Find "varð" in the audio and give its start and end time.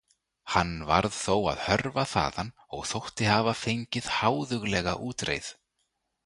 0.91-1.17